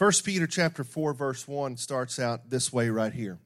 [0.00, 3.38] 1 Peter chapter 4 verse 1 starts out this way right here.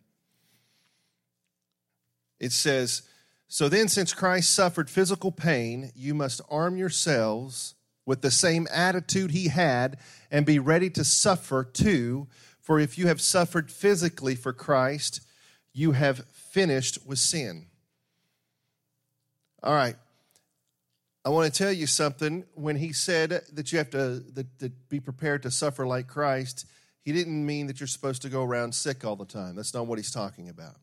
[2.39, 3.03] It says,
[3.49, 7.75] "So then since Christ suffered physical pain, you must arm yourselves
[8.07, 9.99] with the same attitude he had
[10.31, 12.29] and be ready to suffer too,
[12.61, 15.23] for if you have suffered physically for Christ,
[15.73, 17.67] you have finished with sin."
[19.61, 19.97] All right.
[21.25, 22.45] I want to tell you something.
[22.55, 26.67] When he said that you have to that, be prepared to suffer like Christ,
[27.03, 29.57] he didn't mean that you're supposed to go around sick all the time.
[29.57, 30.77] That's not what he's talking about.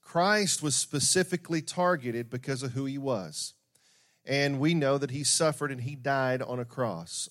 [0.00, 3.52] Christ was specifically targeted because of who he was.
[4.24, 7.28] And we know that he suffered and he died on a cross.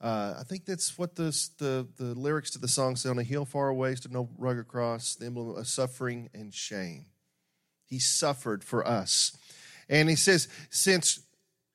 [0.00, 3.24] Uh, I think that's what the, the, the lyrics to the song say on a
[3.24, 7.06] hill far away stood no rugged cross, the emblem of suffering and shame.
[7.84, 9.36] He suffered for us.
[9.88, 11.20] And he says, since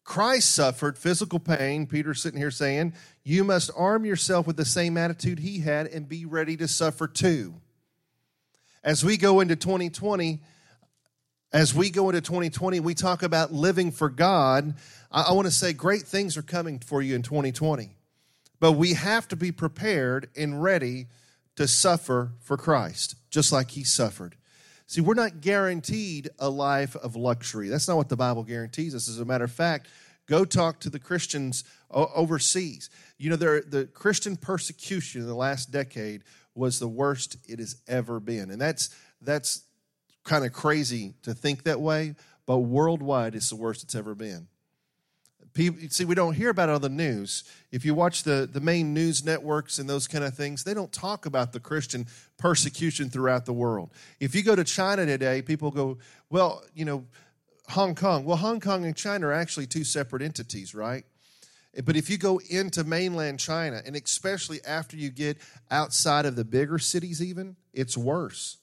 [0.04, 1.88] Christ suffered physical pain.
[1.88, 6.10] Peter's sitting here saying, You must arm yourself with the same attitude he had and
[6.10, 7.56] be ready to suffer too.
[8.84, 10.42] As we go into 2020,
[11.54, 14.76] as we go into 2020, we talk about living for God.
[15.12, 17.96] I, I want to say great things are coming for you in 2020.
[18.60, 21.08] But we have to be prepared and ready
[21.56, 24.36] to suffer for Christ, just like he suffered.
[24.86, 27.70] See, we're not guaranteed a life of luxury.
[27.70, 29.10] That's not what the Bible guarantees us.
[29.10, 29.88] As a matter of fact,
[30.28, 32.90] go talk to the Christians overseas.
[33.18, 36.24] You know, the Christian persecution in the last decade
[36.56, 38.52] was the worst it has ever been.
[38.52, 39.64] And that's, that's
[40.24, 44.48] kind of crazy to think that way, but worldwide, it's the worst it's ever been.
[45.54, 47.44] People, see, we don't hear about it on the news.
[47.72, 50.92] If you watch the, the main news networks and those kind of things, they don't
[50.92, 53.92] talk about the Christian persecution throughout the world.
[54.20, 57.06] If you go to China today, people go, well, you know,
[57.70, 58.26] Hong Kong.
[58.26, 61.06] Well, Hong Kong and China are actually two separate entities, right?
[61.86, 65.38] But if you go into mainland China, and especially after you get
[65.72, 68.58] outside of the bigger cities, even, it's worse.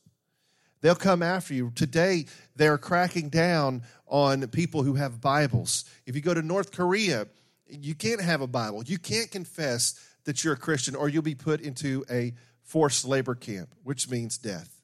[0.80, 1.72] They'll come after you.
[1.74, 5.84] Today, they're cracking down on people who have Bibles.
[6.06, 7.26] If you go to North Korea,
[7.68, 8.82] you can't have a Bible.
[8.84, 13.34] You can't confess that you're a Christian, or you'll be put into a forced labor
[13.34, 14.80] camp, which means death.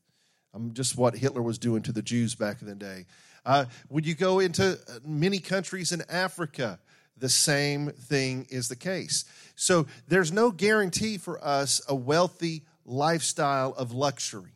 [0.55, 3.07] Um, just what Hitler was doing to the Jews back in the day.
[3.45, 6.79] Uh, when you go into many countries in Africa,
[7.17, 9.25] the same thing is the case.
[9.55, 14.56] So there's no guarantee for us a wealthy lifestyle of luxury.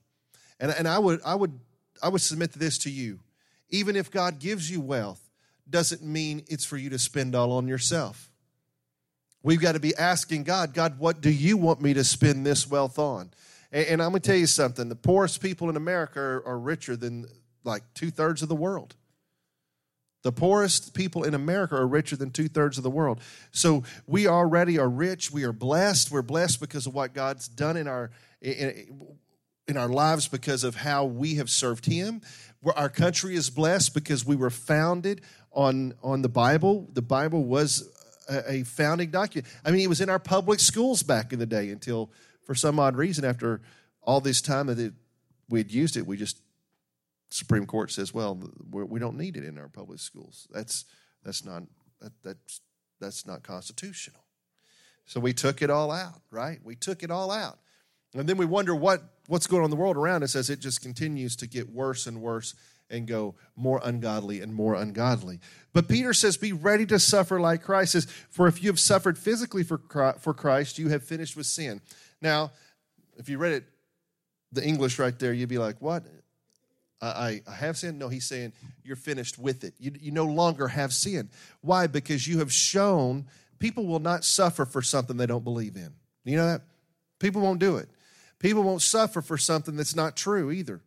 [0.61, 1.59] And, and I, would, I, would,
[2.03, 3.21] I would submit this to you.
[3.71, 5.31] Even if God gives you wealth,
[5.69, 8.31] doesn't mean it's for you to spend all on yourself.
[9.43, 12.69] We've got to be asking God, God, what do you want me to spend this
[12.69, 13.31] wealth on?
[13.73, 16.59] And, and I'm going to tell you something the poorest people in America are, are
[16.59, 17.27] richer than
[17.65, 18.97] like two thirds of the world.
[20.23, 23.21] The poorest people in America are richer than two thirds of the world.
[23.53, 25.31] So we already are rich.
[25.31, 26.11] We are blessed.
[26.11, 28.11] We're blessed because of what God's done in our
[28.43, 29.17] in,
[29.71, 32.21] in our lives because of how we have served Him.
[32.77, 35.23] Our country is blessed because we were founded
[35.53, 36.89] on, on the Bible.
[36.93, 37.89] The Bible was
[38.29, 39.53] a, a founding document.
[39.65, 42.11] I mean, it was in our public schools back in the day until,
[42.45, 43.63] for some odd reason, after
[44.03, 44.93] all this time that it,
[45.49, 46.43] we had used it, we just
[47.31, 48.39] Supreme Court says, well,
[48.71, 50.49] we don't need it in our public schools.
[50.51, 50.85] That's
[51.25, 51.63] that's not
[52.01, 52.61] that, that's
[53.01, 54.25] that's not constitutional.
[55.07, 56.59] So we took it all out, right?
[56.65, 57.59] We took it all out.
[58.15, 60.61] And then we wonder what, what's going on in the world around us as it
[60.61, 62.55] just continues to get worse and worse
[62.91, 65.39] and go more ungodly and more ungodly.
[65.73, 69.17] But Peter says, Be ready to suffer like Christ says, For if you have suffered
[69.17, 71.81] physically for Christ, you have finished with sin.
[72.21, 72.51] Now,
[73.17, 73.65] if you read it,
[74.53, 76.05] the English right there, you'd be like, What?
[77.03, 77.99] I, I have sinned?
[77.99, 79.75] No, he's saying you're finished with it.
[79.79, 81.31] You, you no longer have sin.
[81.63, 81.87] Why?
[81.87, 83.27] Because you have shown
[83.59, 85.95] people will not suffer for something they don't believe in.
[86.25, 86.63] You know that?
[87.19, 87.89] People won't do it.
[88.41, 90.81] People won't suffer for something that's not true either.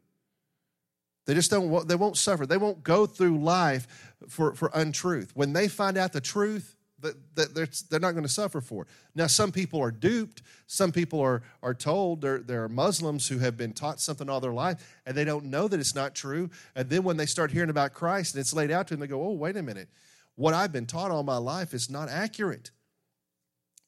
[1.26, 2.46] They just don't, they won't suffer.
[2.46, 3.88] They won't go through life
[4.28, 5.32] for, for untruth.
[5.36, 8.84] When they find out the truth, that, that they're, they're not going to suffer for
[8.84, 8.88] it.
[9.14, 10.42] Now, some people are duped.
[10.68, 12.22] Some people are, are told.
[12.22, 15.46] There, there are Muslims who have been taught something all their life and they don't
[15.46, 16.50] know that it's not true.
[16.76, 19.08] And then when they start hearing about Christ and it's laid out to them, they
[19.08, 19.90] go, oh, wait a minute.
[20.36, 22.72] What I've been taught all my life is not accurate.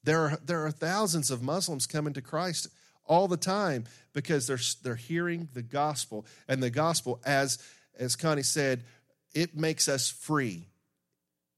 [0.03, 2.67] There are, there are thousands of Muslims coming to Christ
[3.05, 6.25] all the time because they're, they're hearing the gospel.
[6.47, 7.59] And the gospel, as,
[7.97, 8.83] as Connie said,
[9.33, 10.67] it makes us free.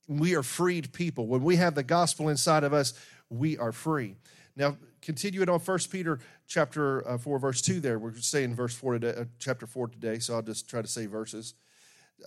[0.08, 1.28] We are freed people.
[1.28, 2.94] When we have the gospel inside of us,
[3.30, 4.16] we are free.
[4.56, 8.00] Now, continue it on 1 Peter chapter uh, 4, verse 2 there.
[8.00, 11.06] We're saying verse 4 today, uh, chapter 4 today, so I'll just try to say
[11.06, 11.54] verses.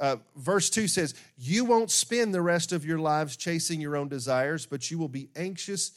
[0.01, 4.09] Uh, verse 2 says, You won't spend the rest of your lives chasing your own
[4.09, 5.93] desires, but you will be anxious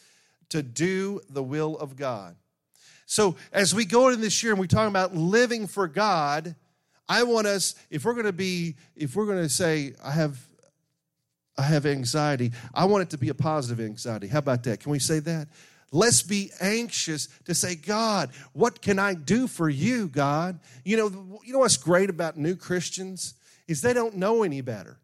[0.50, 2.36] to do the will of God.
[3.06, 6.56] So as we go into this year and we talk about living for God,
[7.08, 10.40] I want us, if we're going to be, if we're going to say, I have,
[11.58, 14.28] I have anxiety, I want it to be a positive anxiety.
[14.28, 14.80] How about that?
[14.80, 15.48] Can we say that?
[15.92, 20.60] Let's be anxious to say, God, what can I do for you, God?
[20.84, 23.36] You know, you know what's great about new Christians
[23.68, 24.98] is they don't know any better.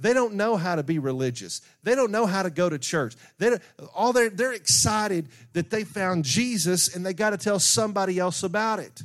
[0.00, 1.60] They don't know how to be religious.
[1.82, 3.16] They don't know how to go to church.
[3.38, 3.58] They
[3.94, 8.42] all they're, they're excited that they found Jesus and they got to tell somebody else
[8.42, 9.02] about it.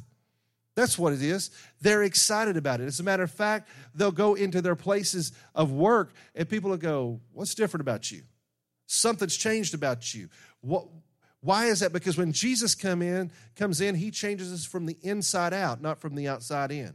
[0.75, 1.51] That's what it is.
[1.81, 2.86] They're excited about it.
[2.86, 6.78] As a matter of fact, they'll go into their places of work and people will
[6.78, 8.22] go, What's different about you?
[8.86, 10.30] Something's changed about you.
[10.62, 10.86] What,
[11.42, 11.92] why is that?
[11.92, 16.00] Because when Jesus come in, comes in, he changes us from the inside out, not
[16.00, 16.94] from the outside in.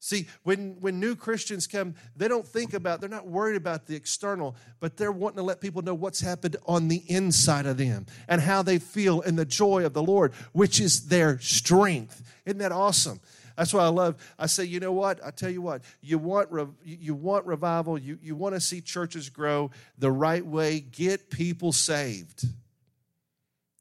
[0.00, 3.96] See, when, when new Christians come, they don't think about, they're not worried about the
[3.96, 8.06] external, but they're wanting to let people know what's happened on the inside of them
[8.28, 12.22] and how they feel in the joy of the Lord, which is their strength.
[12.46, 13.20] Isn't that awesome?
[13.56, 14.14] That's why I love.
[14.38, 15.18] I say, you know what?
[15.24, 15.82] I tell you what.
[16.00, 16.48] You want
[16.84, 17.98] you want revival.
[17.98, 20.78] You you want to see churches grow the right way.
[20.78, 22.46] Get people saved.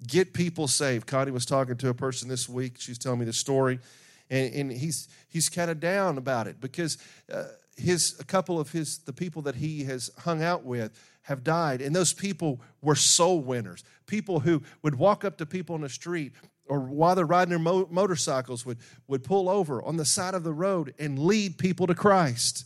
[0.08, 1.06] Get people saved.
[1.06, 2.78] Connie was talking to a person this week.
[2.80, 3.80] She's telling me the story
[4.30, 6.98] and, and he's he's kind of down about it because
[7.32, 7.46] uh,
[7.78, 11.82] his a couple of his the people that he has hung out with have died,
[11.82, 13.84] and those people were soul winners.
[14.06, 16.32] People who would walk up to people on the street
[16.70, 18.78] or while they're riding their mo- motorcycles would
[19.08, 22.66] would pull over on the side of the road and lead people to Christ.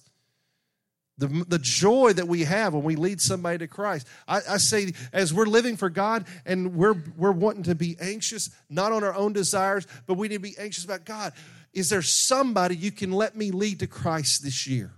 [1.21, 4.07] The, the joy that we have when we lead somebody to Christ.
[4.27, 8.49] I, I, say, as we're living for God and we're, we're wanting to be anxious,
[8.71, 11.33] not on our own desires, but we need to be anxious about God.
[11.73, 14.93] Is there somebody you can let me lead to Christ this year?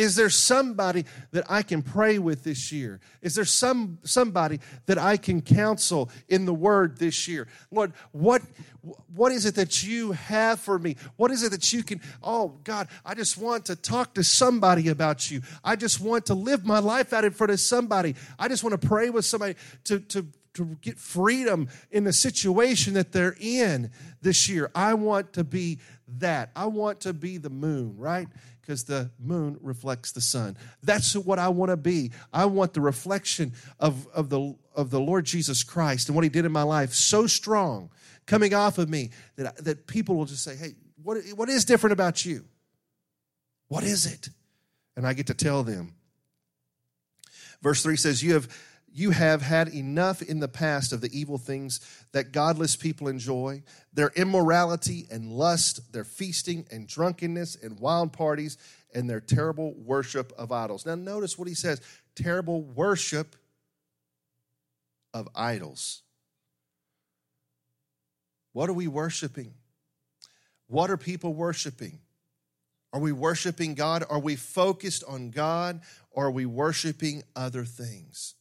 [0.00, 3.00] Is there somebody that I can pray with this year?
[3.20, 7.48] Is there some somebody that I can counsel in the word this year?
[7.70, 8.40] Lord, what
[9.14, 10.96] what is it that you have for me?
[11.16, 14.88] What is it that you can Oh God, I just want to talk to somebody
[14.88, 15.42] about you.
[15.62, 18.14] I just want to live my life out in front of somebody.
[18.38, 22.94] I just want to pray with somebody to to to get freedom in the situation
[22.94, 23.90] that they're in
[24.22, 24.70] this year.
[24.74, 25.78] I want to be
[26.18, 26.52] that.
[26.56, 28.28] I want to be the moon, right?
[28.70, 30.56] Because the moon reflects the sun.
[30.84, 32.12] That's what I want to be.
[32.32, 36.30] I want the reflection of, of, the, of the Lord Jesus Christ and what he
[36.30, 37.90] did in my life so strong
[38.26, 41.94] coming off of me that, that people will just say, hey, what, what is different
[41.94, 42.44] about you?
[43.66, 44.28] What is it?
[44.96, 45.96] And I get to tell them.
[47.62, 48.48] Verse 3 says, You have
[48.92, 51.80] you have had enough in the past of the evil things
[52.12, 58.58] that godless people enjoy their immorality and lust, their feasting and drunkenness and wild parties,
[58.94, 60.84] and their terrible worship of idols.
[60.84, 61.80] Now, notice what he says
[62.16, 63.36] terrible worship
[65.14, 66.02] of idols.
[68.52, 69.54] What are we worshiping?
[70.66, 72.00] What are people worshiping?
[72.92, 74.04] Are we worshiping God?
[74.10, 75.80] Are we focused on God?
[76.10, 78.34] Or are we worshiping other things?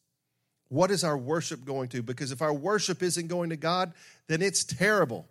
[0.70, 2.04] What is our worship going to?
[2.04, 3.92] Because if our worship isn't going to God,
[4.28, 5.28] then it's terrible.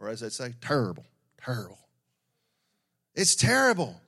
[0.00, 1.04] Or as I say, terrible,
[1.44, 1.78] terrible.
[3.14, 4.00] It's terrible.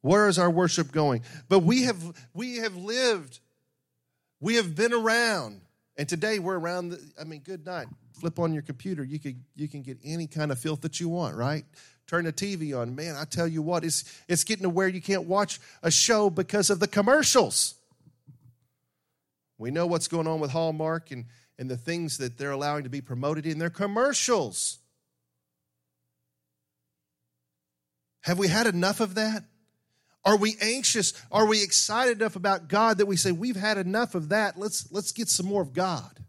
[0.00, 1.22] Where is our worship going?
[1.48, 3.40] But we have we have lived,
[4.40, 5.60] we have been around,
[5.96, 6.90] and today we're around.
[6.90, 7.88] The, I mean, good night.
[8.20, 9.02] Flip on your computer.
[9.04, 11.64] You can you can get any kind of filth that you want, right?
[12.06, 12.94] Turn the TV on.
[12.94, 16.30] Man, I tell you what, it's it's getting to where you can't watch a show
[16.30, 17.74] because of the commercials.
[19.58, 21.26] We know what's going on with Hallmark and,
[21.58, 24.78] and the things that they're allowing to be promoted in their commercials.
[28.22, 29.44] Have we had enough of that?
[30.24, 31.14] Are we anxious?
[31.32, 34.58] Are we excited enough about God that we say, we've had enough of that?
[34.58, 36.20] Let's, let's get some more of God.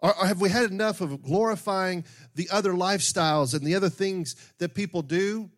[0.00, 2.04] Or, or have we had enough of glorifying
[2.34, 5.50] the other lifestyles and the other things that people do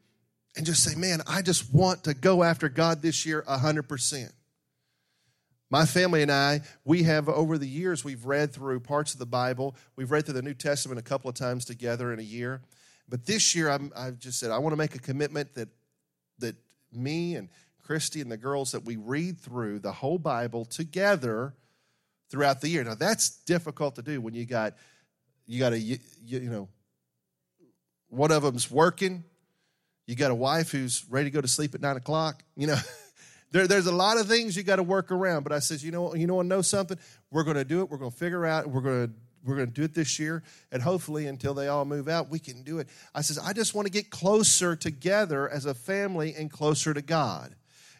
[0.56, 4.32] and just say, man, I just want to go after God this year 100%?
[5.70, 9.26] My family and I, we have over the years, we've read through parts of the
[9.26, 9.76] Bible.
[9.96, 12.62] We've read through the New Testament a couple of times together in a year.
[13.08, 15.68] But this year, i have just said, I want to make a commitment that,
[16.38, 16.56] that
[16.92, 17.48] me and
[17.82, 21.54] Christy and the girls, that we read through the whole Bible together
[22.30, 22.84] throughout the year.
[22.84, 24.75] Now, that's difficult to do when you got,
[25.46, 26.68] you got a, you, you know,
[28.08, 29.25] one of them's working.
[30.06, 32.42] You got a wife who's ready to go to sleep at nine o'clock.
[32.56, 32.76] You know,
[33.50, 35.42] There, there's a lot of things you got to work around.
[35.42, 36.98] But I says, you know, you know, what, know something?
[37.30, 37.90] We're going to do it.
[37.90, 38.66] We're going to figure out.
[38.66, 39.12] We're going to
[39.44, 42.38] we're going to do it this year, and hopefully, until they all move out, we
[42.38, 42.88] can do it.
[43.14, 47.00] I says, I just want to get closer together as a family and closer to
[47.00, 47.54] God.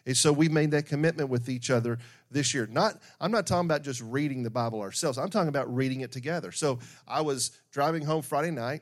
[0.05, 1.99] And so we made that commitment with each other
[2.31, 2.67] this year.
[2.67, 5.17] Not I'm not talking about just reading the Bible ourselves.
[5.17, 6.51] I'm talking about reading it together.
[6.51, 8.81] So I was driving home Friday night,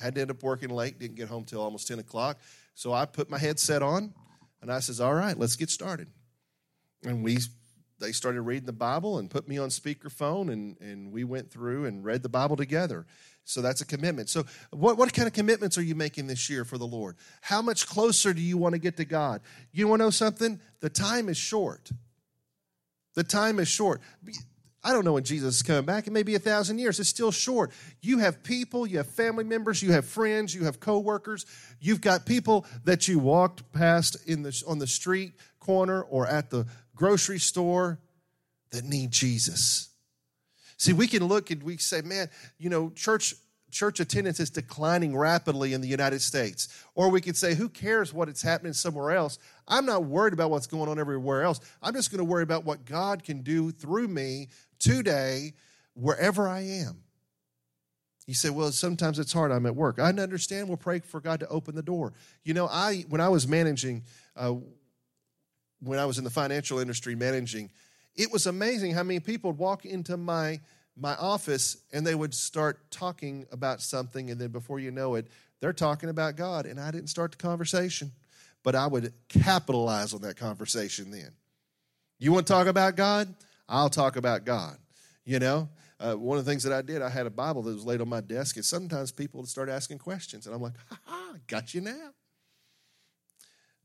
[0.00, 2.38] had to end up working late, didn't get home till almost 10 o'clock.
[2.74, 4.14] So I put my headset on
[4.62, 6.08] and I says, All right, let's get started.
[7.04, 7.38] And we
[8.02, 11.84] they started reading the Bible and put me on speakerphone and, and we went through
[11.84, 13.06] and read the Bible together.
[13.44, 14.28] So that's a commitment.
[14.28, 17.16] So, what, what kind of commitments are you making this year for the Lord?
[17.40, 19.40] How much closer do you want to get to God?
[19.72, 20.60] You want to know something?
[20.80, 21.90] The time is short.
[23.14, 24.00] The time is short.
[24.84, 26.06] I don't know when Jesus is coming back.
[26.06, 26.98] It may be a thousand years.
[26.98, 27.70] It's still short.
[28.00, 31.46] You have people, you have family members, you have friends, you have coworkers.
[31.80, 36.50] You've got people that you walked past in the, on the street corner or at
[36.50, 38.00] the grocery store
[38.72, 39.90] that need Jesus.
[40.78, 43.34] See, we can look and we say, man, you know, church
[43.72, 46.68] church attendance is declining rapidly in the United States.
[46.94, 49.38] Or we could say, who cares what is happening somewhere else?
[49.66, 51.58] I'm not worried about what's going on everywhere else.
[51.82, 54.48] I'm just going to worry about what God can do through me
[54.82, 55.54] today,
[55.94, 57.02] wherever I am.
[58.26, 59.50] You say, well, sometimes it's hard.
[59.50, 59.98] I'm at work.
[59.98, 60.68] I understand.
[60.68, 62.12] We'll pray for God to open the door.
[62.44, 64.04] You know, I when I was managing,
[64.36, 64.54] uh,
[65.80, 67.70] when I was in the financial industry managing,
[68.14, 70.60] it was amazing how many people would walk into my
[70.96, 75.26] my office and they would start talking about something and then before you know it
[75.60, 78.12] they're talking about god and i didn't start the conversation
[78.62, 81.30] but i would capitalize on that conversation then
[82.18, 83.34] you want to talk about god
[83.68, 84.76] i'll talk about god
[85.24, 85.68] you know
[86.00, 88.00] uh, one of the things that i did i had a bible that was laid
[88.00, 91.34] on my desk and sometimes people would start asking questions and i'm like ha ha
[91.46, 92.10] got you now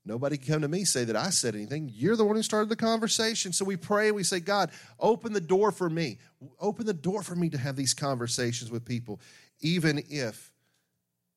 [0.07, 1.91] Nobody can come to me say that I said anything.
[1.93, 3.51] You're the one who started the conversation.
[3.51, 6.19] So we pray we say, God, open the door for me.
[6.62, 9.19] Open the door for me to have these conversations with people,
[9.60, 10.53] even if,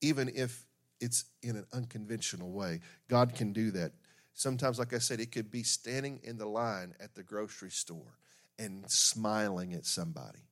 [0.01, 0.67] even if
[1.01, 2.81] it's in an unconventional way.
[3.09, 3.91] God can do that.
[4.35, 8.20] Sometimes, like I said, it could be standing in the line at the grocery store
[8.59, 10.49] and smiling at somebody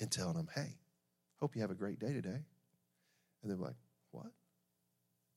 [0.00, 0.76] and telling them, hey,
[1.40, 2.44] hope you have a great day today.
[3.42, 3.76] And they're like,
[4.10, 4.32] what?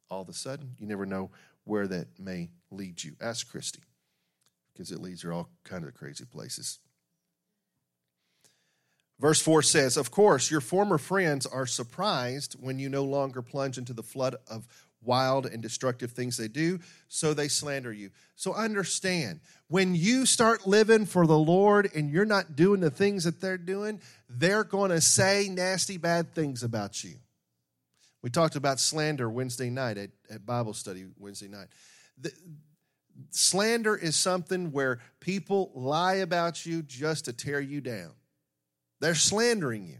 [0.10, 1.32] All of a sudden, you never know
[1.63, 3.15] where that may lead you.
[3.22, 3.84] Ask Christy,
[4.74, 6.80] because it leads her all kind of crazy places.
[9.20, 13.77] Verse 4 says, Of course, your former friends are surprised when you no longer plunge
[13.77, 14.65] into the flood of
[15.03, 18.12] wild and destructive things they do, so they slander you.
[18.36, 23.24] So understand, when you start living for the Lord and you're not doing the things
[23.24, 27.15] that they're doing, they're going to say nasty, bad things about you.
[28.22, 31.67] We talked about slander Wednesday night at, at Bible study Wednesday night.
[32.20, 32.31] The,
[33.31, 38.12] slander is something where people lie about you just to tear you down.
[39.00, 39.98] They're slandering you.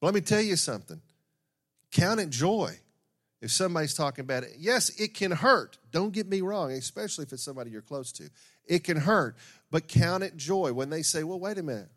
[0.00, 1.00] But let me tell you something.
[1.90, 2.78] Count it joy
[3.40, 4.50] if somebody's talking about it.
[4.58, 5.78] Yes, it can hurt.
[5.90, 8.30] Don't get me wrong, especially if it's somebody you're close to.
[8.66, 9.36] It can hurt,
[9.70, 11.88] but count it joy when they say, well, wait a minute.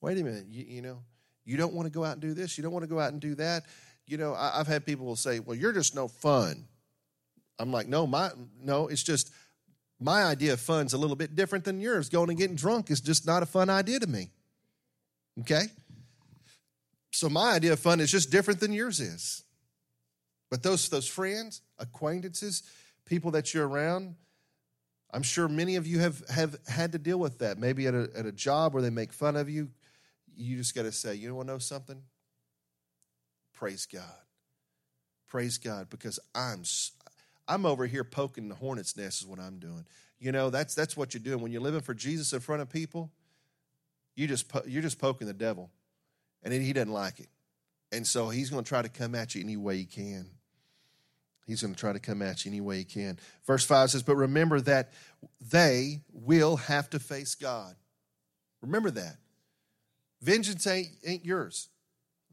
[0.00, 0.46] Wait a minute.
[0.48, 0.98] You, you know,
[1.44, 2.58] you don't want to go out and do this.
[2.58, 3.64] You don't want to go out and do that
[4.06, 6.66] you know, I, have had people will say, "Well, you're just no fun."
[7.58, 9.30] I'm like, "No, my no, it's just
[10.00, 12.08] my idea of fun's a little bit different than yours.
[12.08, 14.30] Going and getting drunk is just not a fun idea to me."
[15.40, 15.64] Okay?
[17.10, 19.44] So my idea of fun is just different than yours is.
[20.52, 22.62] But those those friends, acquaintances,
[23.06, 24.16] people that you're around,
[25.10, 27.56] I'm sure many of you have have had to deal with that.
[27.56, 29.70] Maybe at a at a job where they make fun of you,
[30.36, 32.02] you just got to say, "You want to know something?
[33.54, 34.02] Praise God.
[35.26, 36.64] Praise God because I'm
[37.48, 39.86] I'm over here poking the hornet's nest is what I'm doing.
[40.18, 42.68] You know, that's that's what you're doing when you're living for Jesus in front of
[42.68, 43.10] people.
[44.16, 45.70] You just you're just poking the devil,
[46.42, 47.30] and he doesn't like it,
[47.90, 50.26] and so he's going to try to come at you any way he can.
[51.46, 53.18] He's going to try to come at you any way he can.
[53.46, 54.92] Verse 5 says, But remember that
[55.50, 57.74] they will have to face God.
[58.60, 59.16] Remember that.
[60.20, 61.68] Vengeance ain't, ain't yours.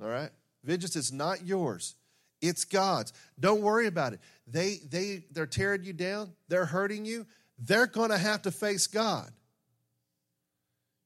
[0.01, 0.29] All right?
[0.63, 1.95] Vengeance is not yours.
[2.41, 3.13] It's God's.
[3.39, 4.19] Don't worry about it.
[4.47, 7.25] They they they're tearing you down, they're hurting you.
[7.57, 9.29] They're going to have to face God.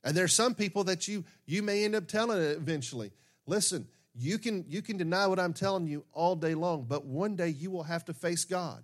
[0.03, 3.12] And there's some people that you you may end up telling eventually.
[3.48, 7.36] Listen, you can you can deny what I'm telling you all day long, but one
[7.36, 8.84] day you will have to face God.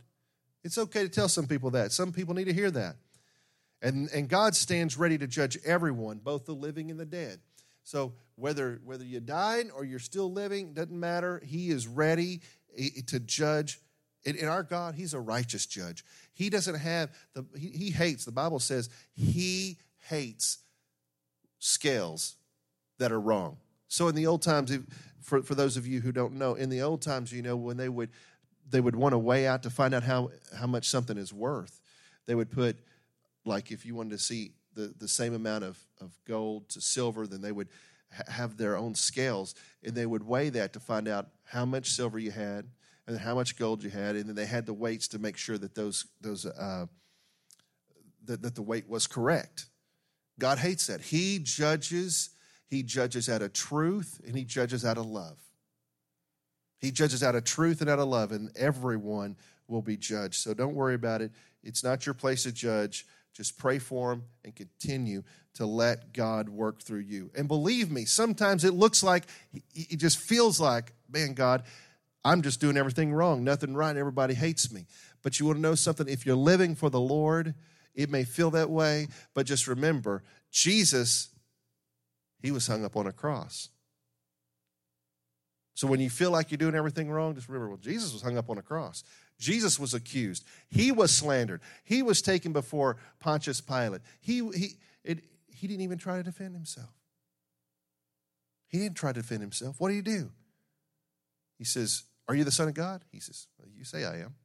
[0.64, 1.92] It's okay to tell some people that.
[1.92, 2.96] Some people need to hear that.
[3.82, 7.40] And and God stands ready to judge everyone, both the living and the dead.
[7.84, 11.42] So whether whether you died or you're still living, doesn't matter.
[11.46, 12.42] He is ready
[12.78, 13.80] eh, eh, to judge.
[14.26, 16.04] In our God, He's a righteous judge.
[16.34, 18.26] He doesn't have the he, he hates.
[18.26, 19.78] The Bible says He
[20.10, 20.58] hates
[21.60, 22.36] scales
[22.98, 23.58] that are wrong.
[23.90, 24.76] So in the old times,
[25.22, 27.76] for, for those of you who don't know, in the old times, you know, when
[27.76, 28.10] they would
[28.70, 31.82] they would want to weigh out to find out how, how much something is worth,
[32.28, 32.78] they would put
[33.44, 37.26] like if you wanted to see the, the same amount of, of gold to silver,
[37.26, 37.70] then they would
[38.16, 41.90] ha- have their own scales and they would weigh that to find out how much
[41.90, 42.68] silver you had
[43.08, 44.16] and how much gold you had.
[44.16, 46.86] And then they had the weights to make sure that those, those, uh,
[48.26, 49.66] that, that the weight was correct.
[50.38, 51.02] God hates that.
[51.02, 52.30] He judges,
[52.70, 55.38] he judges out of truth and he judges out of love.
[56.80, 59.36] He judges out of truth and out of love, and everyone
[59.68, 60.36] will be judged.
[60.36, 61.32] So don't worry about it.
[61.62, 63.06] It's not your place to judge.
[63.34, 65.24] Just pray for him and continue
[65.56, 67.32] to let God work through you.
[67.36, 69.26] And believe me, sometimes it looks like,
[69.74, 71.64] it just feels like, man, God,
[72.24, 74.86] I'm just doing everything wrong, nothing right, everybody hates me.
[75.22, 76.08] But you want to know something?
[76.08, 77.56] If you're living for the Lord,
[77.94, 81.30] it may feel that way, but just remember, Jesus,
[82.42, 83.70] he was hung up on a cross.
[85.74, 88.38] So when you feel like you're doing everything wrong, just remember, well, Jesus was hung
[88.38, 89.04] up on a cross.
[89.40, 90.46] Jesus was accused.
[90.70, 91.62] He was slandered.
[91.86, 94.02] He was taken before Pontius Pilate.
[94.20, 96.90] He, he, it, he didn't even try to defend himself.
[98.68, 99.80] He didn't try to defend himself.
[99.80, 100.32] What did he do?
[101.58, 103.04] He says, Are you the Son of God?
[103.12, 104.36] He says, well, You say I am.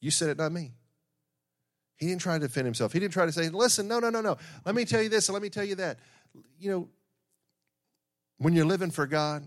[0.00, 0.74] You said it, not me.
[1.96, 2.92] He didn't try to defend himself.
[2.92, 4.36] He didn't try to say, Listen, no, no, no, no.
[4.64, 5.98] Let me tell you this and let me tell you that.
[6.58, 6.88] You know,
[8.38, 9.44] when you're living for God,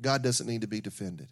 [0.00, 1.28] God doesn't need to be defended.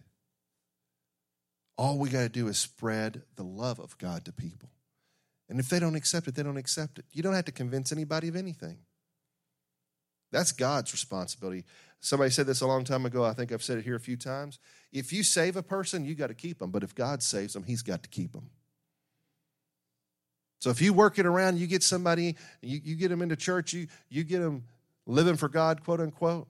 [1.76, 4.70] All we got to do is spread the love of God to people.
[5.48, 7.04] And if they don't accept it, they don't accept it.
[7.12, 8.78] You don't have to convince anybody of anything.
[10.30, 11.64] That's God's responsibility.
[12.00, 13.24] Somebody said this a long time ago.
[13.24, 14.58] I think I've said it here a few times.
[14.92, 16.70] If you save a person, you got to keep them.
[16.70, 18.50] But if God saves them, He's got to keep them.
[20.60, 23.72] So if you work it around, you get somebody, you, you get them into church,
[23.72, 24.64] you, you get them
[25.06, 26.46] living for God, quote unquote.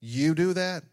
[0.00, 0.84] You do that?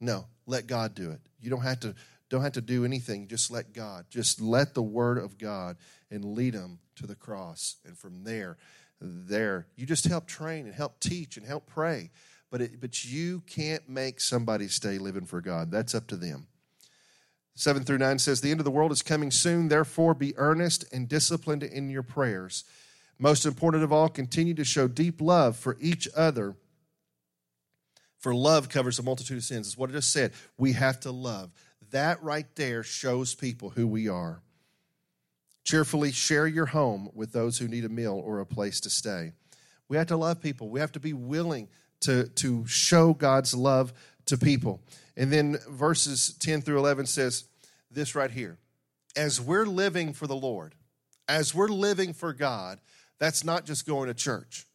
[0.00, 1.20] No, let God do it.
[1.40, 1.94] You don't have to
[2.28, 3.28] don't have to do anything.
[3.28, 4.06] Just let God.
[4.08, 5.76] Just let the word of God
[6.10, 7.76] and lead them to the cross.
[7.84, 8.56] And from there,
[9.02, 12.10] there, you just help train and help teach and help pray.
[12.50, 15.70] But it, but you can't make somebody stay living for God.
[15.70, 16.46] That's up to them.
[17.54, 19.68] 7 through 9 says, The end of the world is coming soon.
[19.68, 22.64] Therefore, be earnest and disciplined in your prayers.
[23.18, 26.56] Most important of all, continue to show deep love for each other
[28.22, 29.66] for love covers a multitude of sins.
[29.66, 30.32] Is what I just said.
[30.56, 31.50] We have to love.
[31.90, 34.40] That right there shows people who we are.
[35.64, 39.32] Cheerfully share your home with those who need a meal or a place to stay.
[39.88, 40.70] We have to love people.
[40.70, 41.68] We have to be willing
[42.00, 43.92] to, to show God's love
[44.32, 44.80] to people.
[45.14, 47.44] And then verses 10 through 11 says
[47.90, 48.56] this right here.
[49.14, 50.74] As we're living for the Lord,
[51.28, 52.80] as we're living for God,
[53.18, 54.66] that's not just going to church.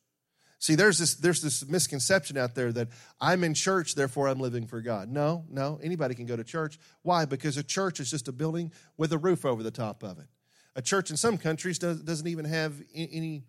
[0.60, 2.90] See, there's this, there's this misconception out there that
[3.20, 5.10] I'm in church, therefore I'm living for God.
[5.10, 6.78] No, no, anybody can go to church.
[7.02, 7.26] Why?
[7.26, 10.28] Because a church is just a building with a roof over the top of it.
[10.76, 13.44] A church in some countries does, doesn't even have any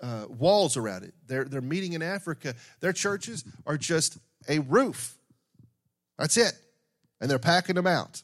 [0.00, 1.14] uh, walls around it.
[1.26, 2.54] They're, they're meeting in Africa.
[2.78, 5.16] Their churches are just a roof.
[6.18, 6.52] That's it.
[7.20, 8.22] And they're packing them out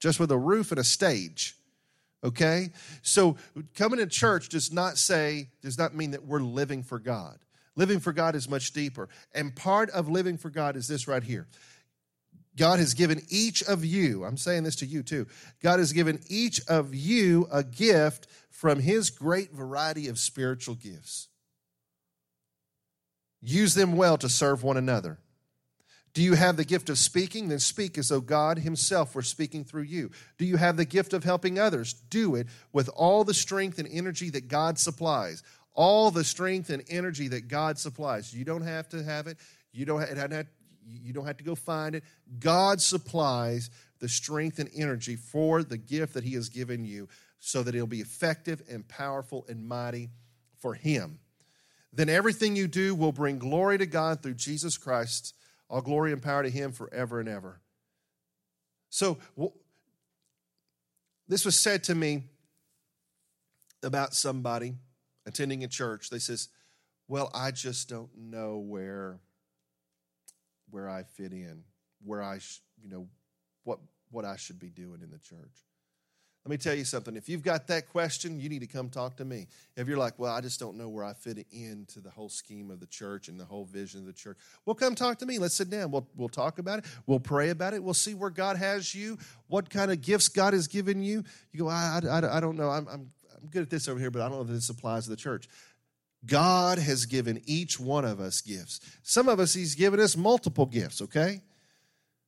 [0.00, 1.54] just with a roof and a stage.
[2.24, 2.70] Okay?
[3.02, 3.36] So
[3.74, 7.38] coming to church does not say, does not mean that we're living for God.
[7.76, 9.08] Living for God is much deeper.
[9.34, 11.46] And part of living for God is this right here.
[12.56, 15.26] God has given each of you, I'm saying this to you too,
[15.62, 21.28] God has given each of you a gift from his great variety of spiritual gifts.
[23.42, 25.18] Use them well to serve one another.
[26.16, 27.48] Do you have the gift of speaking?
[27.48, 30.10] Then speak as though God Himself were speaking through you.
[30.38, 31.92] Do you have the gift of helping others?
[31.92, 35.42] Do it with all the strength and energy that God supplies.
[35.74, 38.32] All the strength and energy that God supplies.
[38.32, 39.36] You don't have to have it.
[39.72, 40.46] You don't have,
[40.86, 42.02] you don't have to go find it.
[42.38, 47.62] God supplies the strength and energy for the gift that He has given you so
[47.62, 50.08] that it'll be effective and powerful and mighty
[50.60, 51.18] for Him.
[51.92, 55.34] Then everything you do will bring glory to God through Jesus Christ
[55.68, 57.60] all glory and power to him forever and ever.
[58.88, 59.18] So,
[61.28, 62.24] this was said to me
[63.82, 64.76] about somebody
[65.26, 66.08] attending a church.
[66.08, 66.48] They says,
[67.08, 69.20] "Well, I just don't know where
[70.70, 71.64] where I fit in,
[72.04, 73.08] where I, sh- you know,
[73.64, 75.64] what what I should be doing in the church."
[76.46, 77.16] Let me tell you something.
[77.16, 79.48] If you've got that question, you need to come talk to me.
[79.76, 82.70] If you're like, well, I just don't know where I fit into the whole scheme
[82.70, 85.40] of the church and the whole vision of the church, well, come talk to me.
[85.40, 85.90] Let's sit down.
[85.90, 86.84] We'll, we'll talk about it.
[87.04, 87.82] We'll pray about it.
[87.82, 91.24] We'll see where God has you, what kind of gifts God has given you.
[91.50, 92.70] You go, I, I, I don't know.
[92.70, 93.10] I'm, I'm,
[93.42, 95.16] I'm good at this over here, but I don't know if this applies to the
[95.16, 95.48] church.
[96.24, 98.78] God has given each one of us gifts.
[99.02, 101.40] Some of us, He's given us multiple gifts, okay?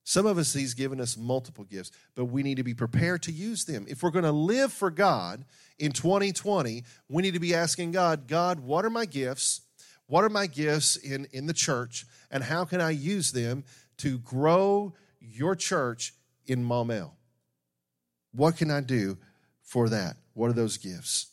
[0.08, 3.30] Some of us, He's given us multiple gifts, but we need to be prepared to
[3.30, 3.84] use them.
[3.90, 5.44] If we're going to live for God
[5.78, 9.60] in 2020, we need to be asking God, God, what are my gifts?
[10.06, 12.06] What are my gifts in, in the church?
[12.30, 13.64] And how can I use them
[13.98, 16.14] to grow your church
[16.46, 17.12] in Maumelle?
[18.32, 19.18] What can I do
[19.60, 20.16] for that?
[20.32, 21.26] What are those gifts?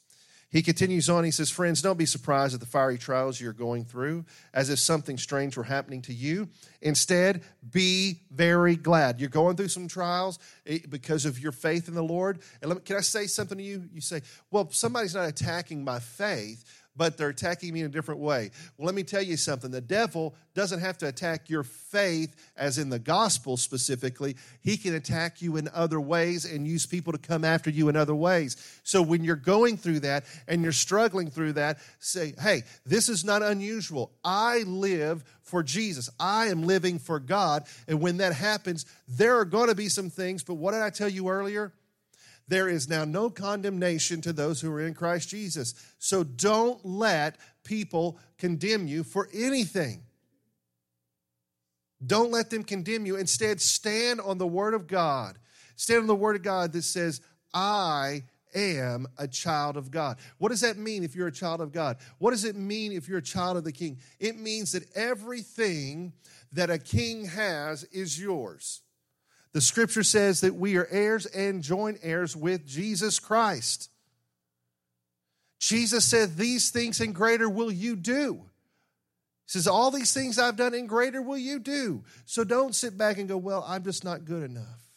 [0.55, 3.83] He continues on, he says, Friends, don't be surprised at the fiery trials you're going
[3.83, 6.47] through as if something strange were happening to you.
[6.81, 9.19] Instead, be very glad.
[9.19, 12.39] You're going through some trials eh, because of your faith in the Lord.
[12.61, 13.89] And me, can I say something to you?
[13.93, 16.63] You say, Well, somebody's not attacking my faith
[16.95, 18.51] but they're attacking me in a different way.
[18.77, 19.71] Well, let me tell you something.
[19.71, 24.35] The devil doesn't have to attack your faith, as in the gospel specifically.
[24.61, 27.95] He can attack you in other ways and use people to come after you in
[27.95, 28.55] other ways.
[28.83, 33.25] So when you're going through that and you're struggling through that, say, hey, this is
[33.25, 34.11] not unusual.
[34.23, 36.09] I live for Jesus.
[36.19, 37.65] I am living for God.
[37.87, 40.89] And when that happens, there are going to be some things, but what did I
[40.89, 41.71] tell you earlier?
[42.47, 45.73] There is now no condemnation to those who are in Christ Jesus.
[45.97, 50.03] So don't let people condemn you for anything.
[52.05, 53.15] Don't let them condemn you.
[53.15, 55.39] Instead, stand on the Word of God.
[55.75, 57.21] Stand on the Word of God that says,
[57.53, 60.17] I am a child of God.
[60.37, 61.97] What does that mean if you're a child of God?
[62.19, 63.97] What does it mean if you're a child of the King?
[64.19, 66.13] It means that everything
[66.51, 68.81] that a king has is yours.
[69.55, 73.89] The scripture says that we are heirs and joint heirs with Jesus Christ.
[75.59, 78.33] Jesus said, These things and greater will you do.
[79.45, 82.03] He says, All these things I've done and greater will you do.
[82.25, 84.89] So don't sit back and go, Well, I'm just not good enough.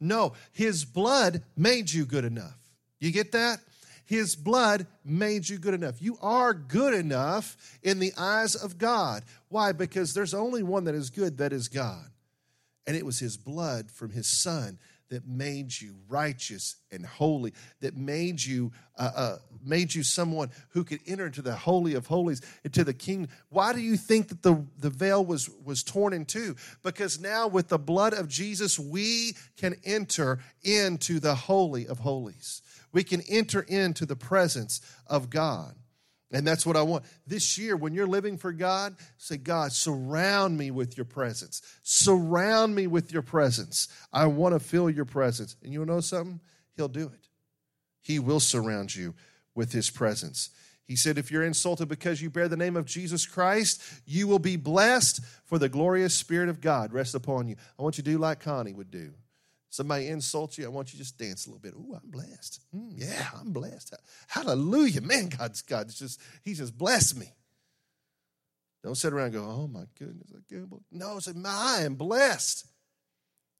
[0.00, 2.58] No, his blood made you good enough.
[2.98, 3.60] You get that?
[4.04, 6.02] His blood made you good enough.
[6.02, 9.22] You are good enough in the eyes of God.
[9.48, 9.70] Why?
[9.70, 12.06] Because there's only one that is good, that is God.
[12.86, 17.96] And it was his blood from his son that made you righteous and holy, that
[17.96, 22.40] made you uh, uh, made you someone who could enter into the holy of holies,
[22.64, 23.30] into the kingdom.
[23.50, 26.56] Why do you think that the, the veil was was torn in two?
[26.82, 32.62] Because now with the blood of Jesus, we can enter into the holy of holies.
[32.92, 35.74] We can enter into the presence of God.
[36.32, 37.04] And that's what I want.
[37.26, 41.62] This year, when you're living for God, say, God, surround me with your presence.
[41.82, 43.88] Surround me with your presence.
[44.12, 45.56] I want to feel your presence.
[45.62, 46.40] And you know something?
[46.76, 47.28] He'll do it.
[48.02, 49.14] He will surround you
[49.54, 50.50] with his presence.
[50.84, 54.38] He said, If you're insulted because you bear the name of Jesus Christ, you will
[54.38, 57.56] be blessed, for the glorious Spirit of God rests upon you.
[57.78, 59.12] I want you to do like Connie would do.
[59.70, 61.74] Somebody insults you, I want you to just dance a little bit.
[61.76, 62.60] Oh, I'm blessed.
[62.74, 63.94] Mm, yeah, I'm blessed.
[64.28, 65.02] Hallelujah.
[65.02, 67.32] Man, God's God's just, He's just blessed me.
[68.82, 70.30] Don't sit around and go, oh my goodness.
[70.32, 70.82] I gamble.
[70.92, 72.66] No, say, I am blessed.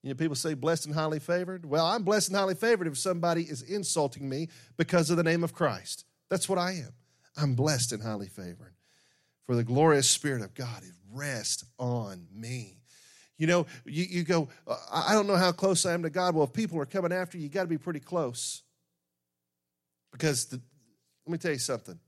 [0.05, 1.67] You know, people say blessed and highly favored.
[1.67, 5.43] Well, I'm blessed and highly favored if somebody is insulting me because of the name
[5.43, 6.05] of Christ.
[6.31, 6.93] That's what I am.
[7.37, 8.75] I'm blessed and highly favored.
[9.47, 12.79] For the glorious Spirit of God is rest on me.
[13.39, 14.49] You know, you, you go,
[14.91, 16.35] I don't know how close I am to God.
[16.35, 18.63] Well, if people are coming after you, you got to be pretty close.
[20.13, 20.61] Because the,
[21.27, 21.99] let me tell you something.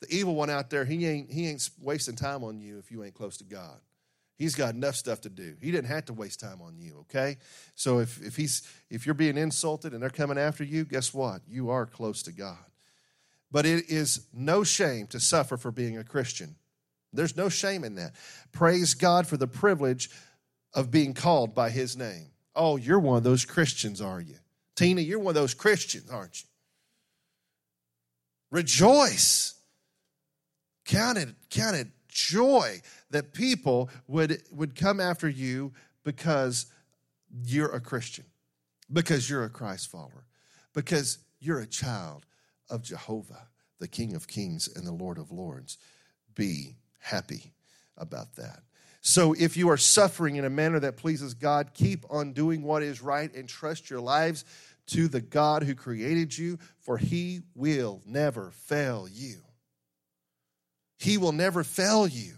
[0.00, 3.02] The evil one out there, he ain't, he ain't wasting time on you if you
[3.02, 3.80] ain't close to God.
[4.36, 5.54] He's got enough stuff to do.
[5.60, 7.36] He didn't have to waste time on you, okay?
[7.74, 11.42] So if, if he's if you're being insulted and they're coming after you, guess what?
[11.48, 12.58] You are close to God.
[13.52, 16.56] But it is no shame to suffer for being a Christian.
[17.12, 18.14] There's no shame in that.
[18.50, 20.10] Praise God for the privilege
[20.74, 22.30] of being called by his name.
[22.54, 24.36] Oh, you're one of those Christians, are you?
[24.76, 26.48] Tina, you're one of those Christians, aren't you?
[28.50, 29.54] Rejoice.
[30.84, 35.72] Count it, count it joy that people would, would come after you
[36.04, 36.66] because
[37.44, 38.24] you're a Christian,
[38.92, 40.26] because you're a Christ follower,
[40.72, 42.26] because you're a child
[42.70, 43.48] of Jehovah,
[43.80, 45.78] the King of Kings and the Lord of Lords.
[46.34, 47.52] Be happy
[47.96, 48.60] about that.
[49.06, 52.82] So if you are suffering in a manner that pleases God, keep on doing what
[52.82, 54.46] is right and trust your lives
[54.86, 59.42] to the God who created you, for he will never fail you.
[60.98, 62.32] He will never fail you.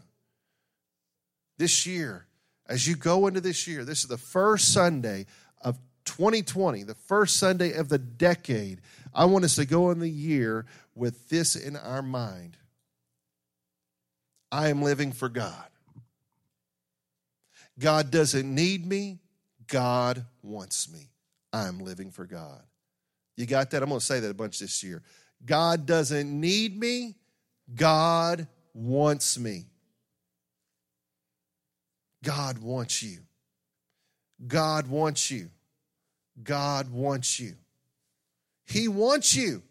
[1.57, 2.27] This year,
[2.69, 5.27] as you go into this year, this is the first Sunday
[5.63, 8.81] of 2020, the first Sunday of the decade.
[9.15, 12.57] I want us to go in the year with this in our mind.
[14.51, 15.67] I am living for God.
[17.79, 19.21] God doesn't need me,
[19.67, 21.11] God wants me.
[21.53, 22.63] I'm living for God.
[23.37, 23.83] You got that?
[23.83, 25.03] I'm going to say that a bunch this year.
[25.45, 27.17] God doesn't need me,
[27.75, 29.67] God wants me.
[32.25, 33.21] God wants you.
[34.47, 35.51] God wants you.
[36.43, 37.55] God wants you.
[38.67, 39.63] He wants you.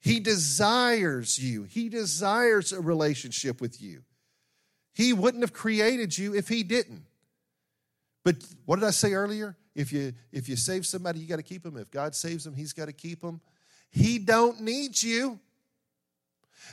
[0.00, 1.64] He desires you.
[1.64, 4.02] He desires a relationship with you.
[4.92, 7.04] He wouldn't have created you if he didn't.
[8.24, 9.56] But what did I say earlier?
[9.74, 11.76] If you if you save somebody, you got to keep them.
[11.76, 13.40] If God saves them, he's got to keep them.
[13.90, 15.38] He don't need you.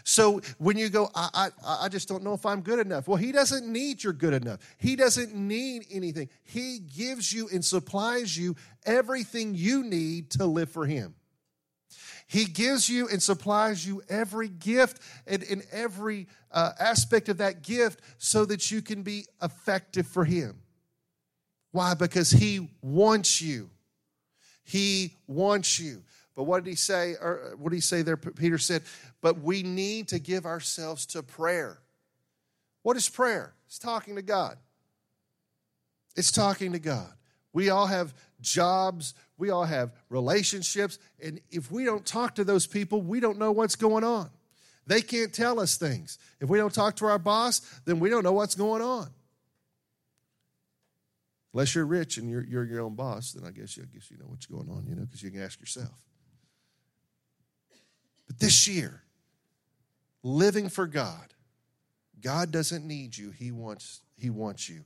[0.04, 3.08] So when you go, I, I, I just don't know if I'm good enough.
[3.08, 4.60] Well, he doesn't need your good enough.
[4.78, 6.30] He doesn't need anything.
[6.44, 8.56] He gives you and supplies you
[8.86, 11.16] everything you need to live for him.
[12.28, 17.64] He gives you and supplies you every gift and in every uh, aspect of that
[17.64, 20.60] gift so that you can be effective for Him.
[21.78, 21.94] Why?
[21.94, 23.70] Because He wants you.
[24.64, 26.02] He wants you.
[26.36, 27.12] But what did he say?
[27.22, 28.18] Or what did he say there?
[28.18, 28.82] Peter said,
[29.22, 31.78] but we need to give ourselves to prayer.
[32.82, 33.54] What is prayer?
[33.68, 34.58] It's talking to God.
[36.16, 37.12] It's talking to God.
[37.54, 38.12] We all have
[38.42, 43.38] jobs, we all have relationships, and if we don't talk to those people, we don't
[43.38, 44.32] know what's going on.
[44.88, 46.18] They can't tell us things.
[46.40, 49.10] If we don't talk to our boss, then we don't know what's going on.
[51.58, 54.12] Unless you're rich and you're, you're your own boss, then I guess, you, I guess
[54.12, 56.06] you know what's going on, you know, because you can ask yourself.
[58.28, 59.02] But this year,
[60.22, 61.34] living for God,
[62.22, 64.86] God doesn't need you, He wants, he wants you.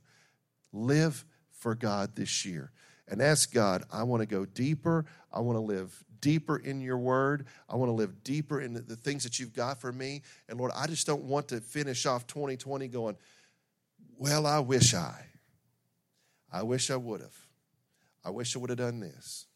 [0.72, 2.72] Live for God this year
[3.06, 5.04] and ask God, I want to go deeper.
[5.30, 7.48] I want to live deeper in your word.
[7.68, 10.22] I want to live deeper in the, the, things that you've got for me.
[10.48, 13.18] And Lord, I just don't want to finish off 2020 going,
[14.16, 15.26] well, I wish I.
[16.52, 17.36] I wish I would have.
[18.24, 19.46] I wish I would have done this.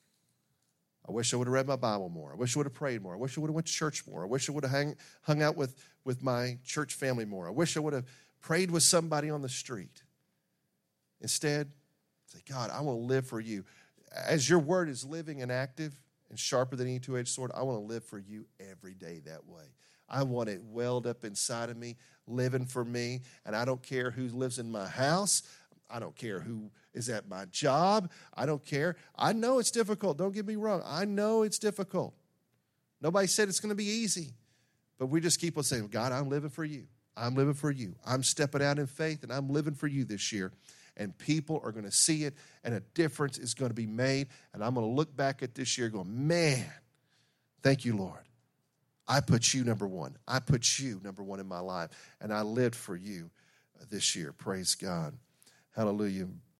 [1.08, 2.32] I wish I would have read my Bible more.
[2.32, 3.14] I wish I would have prayed more.
[3.14, 4.24] I wish I would have went to church more.
[4.24, 7.46] I wish I would have hang, hung out with, with my church family more.
[7.46, 8.06] I wish I would have
[8.40, 10.02] prayed with somebody on the street.
[11.20, 11.70] Instead,
[12.26, 13.64] say, God, I want to live for you.
[14.26, 15.96] As your word is living and active
[16.28, 19.20] and sharper than any two edged sword, I want to live for you every day
[19.26, 19.64] that way.
[20.08, 23.22] I want it welled up inside of me, living for me.
[23.44, 25.42] And I don't care who lives in my house.
[25.88, 28.10] I don't care who is at my job.
[28.34, 28.96] I don't care.
[29.16, 30.18] I know it's difficult.
[30.18, 30.82] Don't get me wrong.
[30.84, 32.14] I know it's difficult.
[33.00, 34.32] Nobody said it's going to be easy.
[34.98, 36.86] But we just keep on saying, God, I'm living for you.
[37.16, 37.94] I'm living for you.
[38.04, 40.52] I'm stepping out in faith and I'm living for you this year.
[40.96, 44.28] And people are going to see it and a difference is going to be made.
[44.54, 46.66] And I'm going to look back at this year going, man,
[47.62, 48.22] thank you, Lord.
[49.06, 50.16] I put you number one.
[50.26, 51.90] I put you number one in my life.
[52.20, 53.30] And I lived for you
[53.90, 54.32] this year.
[54.32, 55.14] Praise God.
[55.76, 56.26] Hallelujah.